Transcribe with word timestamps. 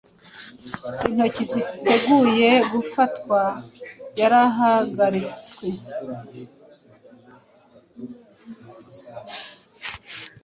Intoki 1.07 1.43
ziteguye 1.51 2.49
gufatwa 2.71 3.39
yarahagaritswe 4.19 5.67